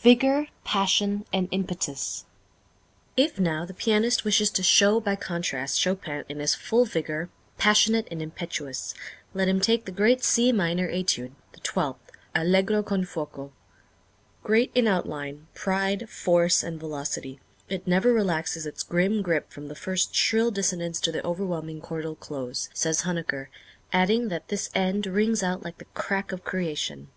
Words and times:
Vigor, 0.00 0.46
Passion, 0.64 1.26
and 1.30 1.46
Impetus. 1.50 2.24
If 3.18 3.38
now 3.38 3.66
the 3.66 3.74
pianist 3.74 4.24
wishes 4.24 4.48
to 4.52 4.62
show 4.62 4.98
by 4.98 5.14
contrast 5.14 5.78
Chopin 5.78 6.24
in 6.26 6.38
his 6.38 6.54
full 6.54 6.86
vigor, 6.86 7.28
passionate 7.58 8.08
and 8.10 8.22
impetuous, 8.22 8.94
let 9.34 9.46
him 9.46 9.60
take 9.60 9.84
the 9.84 9.92
great 9.92 10.24
C 10.24 10.52
Minor 10.52 10.88
Étude, 10.90 11.32
the 11.52 11.60
twelfth, 11.60 12.00
Allegro 12.34 12.82
con 12.82 13.04
fuoco. 13.04 13.52
"Great 14.42 14.70
in 14.74 14.88
outline, 14.88 15.48
pride, 15.52 16.08
force 16.08 16.62
and 16.62 16.80
velocity, 16.80 17.38
it 17.68 17.86
never 17.86 18.10
relaxes 18.14 18.64
its 18.64 18.82
grim 18.82 19.20
grip 19.20 19.50
from 19.52 19.68
the 19.68 19.74
first 19.74 20.14
shrill 20.14 20.50
dissonance 20.50 20.98
to 20.98 21.12
the 21.12 21.22
overwhelming 21.26 21.82
chordal 21.82 22.18
close," 22.18 22.70
says 22.72 23.02
Huneker, 23.02 23.48
adding 23.92 24.28
that 24.28 24.48
"this 24.48 24.70
end 24.74 25.04
rings 25.06 25.42
out 25.42 25.62
like 25.62 25.76
the 25.76 25.84
crack 25.92 26.32
of 26.32 26.42
creation." 26.42 27.08